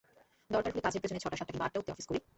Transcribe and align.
দরকার 0.53 0.71
হলে 0.73 0.83
কাজের 0.85 0.99
প্রয়োজনে 1.01 1.21
ছয়টা, 1.23 1.37
সাতটা 1.39 1.51
কিংবা 1.53 1.65
আটটা 1.67 1.79
অবধি 1.79 1.91
অফিস 1.93 2.05
করি। 2.09 2.19